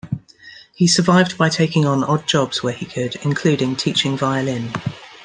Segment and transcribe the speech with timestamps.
[0.73, 4.71] He survived by taking on odd jobs where he could, including teaching violin.